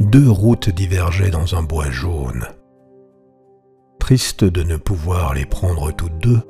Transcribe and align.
deux 0.00 0.30
routes 0.30 0.70
divergeaient 0.70 1.30
dans 1.30 1.54
un 1.54 1.62
bois 1.62 1.90
jaune. 1.90 2.46
Triste 3.98 4.44
de 4.44 4.62
ne 4.62 4.76
pouvoir 4.76 5.34
les 5.34 5.46
prendre 5.46 5.92
toutes 5.92 6.18
deux, 6.18 6.40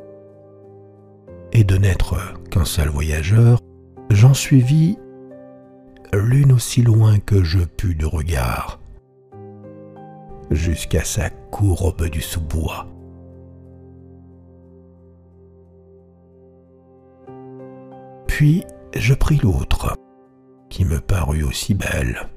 et 1.52 1.64
de 1.64 1.76
n'être 1.76 2.16
qu'un 2.50 2.64
seul 2.64 2.88
voyageur, 2.88 3.60
j'en 4.10 4.34
suivis 4.34 4.98
l'une 6.12 6.52
aussi 6.52 6.82
loin 6.82 7.18
que 7.18 7.42
je 7.42 7.60
pus 7.60 7.94
de 7.94 8.06
regard, 8.06 8.80
jusqu'à 10.50 11.04
sa 11.04 11.30
courbe 11.30 12.08
du 12.08 12.20
sous-bois. 12.20 12.86
Puis 18.26 18.64
je 18.94 19.14
pris 19.14 19.38
l'autre, 19.38 19.94
qui 20.68 20.84
me 20.84 21.00
parut 21.00 21.42
aussi 21.42 21.74
belle, 21.74 22.28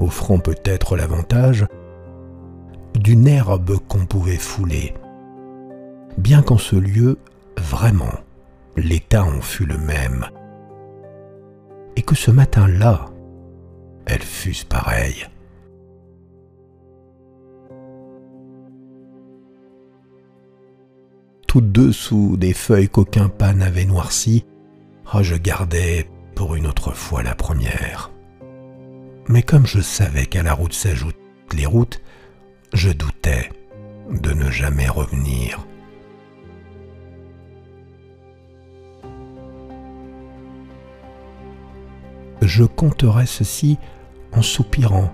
offrant 0.00 0.38
peut-être 0.38 0.96
l'avantage 0.96 1.66
d'une 2.94 3.28
herbe 3.28 3.78
qu'on 3.88 4.06
pouvait 4.06 4.36
fouler, 4.36 4.94
bien 6.18 6.42
qu'en 6.42 6.58
ce 6.58 6.76
lieu, 6.76 7.18
vraiment, 7.58 8.12
l'état 8.76 9.24
en 9.24 9.40
fût 9.40 9.66
le 9.66 9.78
même, 9.78 10.26
et 11.96 12.02
que 12.02 12.14
ce 12.14 12.30
matin-là, 12.30 13.06
elles 14.06 14.22
fussent 14.22 14.64
pareilles. 14.64 15.26
Toutes 21.46 21.72
deux 21.72 21.92
sous 21.92 22.36
des 22.36 22.54
feuilles 22.54 22.88
qu'aucun 22.88 23.28
pas 23.28 23.52
n'avait 23.52 23.84
noircies, 23.84 24.44
oh, 25.14 25.22
je 25.22 25.34
gardais 25.34 26.08
pour 26.36 26.54
une 26.54 26.66
autre 26.66 26.92
fois 26.92 27.22
la 27.22 27.34
première. 27.34 28.10
Mais 29.30 29.44
comme 29.44 29.64
je 29.64 29.80
savais 29.80 30.26
qu'à 30.26 30.42
la 30.42 30.54
route 30.54 30.72
s'ajoutent 30.72 31.14
les 31.52 31.64
routes, 31.64 32.02
je 32.72 32.90
doutais 32.90 33.48
de 34.10 34.32
ne 34.32 34.50
jamais 34.50 34.88
revenir. 34.88 35.64
Je 42.42 42.64
compterai 42.64 43.24
ceci 43.24 43.78
en 44.32 44.42
soupirant, 44.42 45.12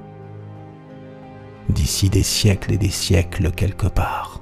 d'ici 1.69 2.09
des 2.09 2.23
siècles 2.23 2.73
et 2.73 2.79
des 2.79 2.89
siècles 2.89 3.51
quelque 3.51 3.87
part. 3.87 4.41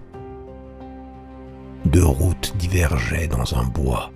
Deux 1.84 2.06
routes 2.06 2.56
divergeaient 2.58 3.26
dans 3.26 3.58
un 3.58 3.64
bois. 3.64 4.12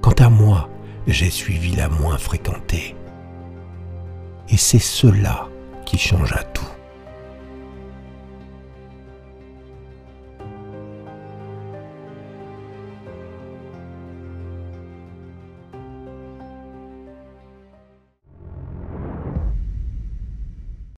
Quant 0.00 0.16
à 0.18 0.30
moi, 0.30 0.70
j'ai 1.06 1.28
suivi 1.28 1.76
la 1.76 1.90
moins 1.90 2.16
fréquentée. 2.16 2.89
C'est 4.62 4.78
cela 4.78 5.48
qui 5.86 5.96
changea 5.96 6.44